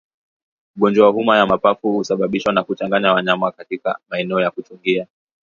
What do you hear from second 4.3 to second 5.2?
ya kuchungia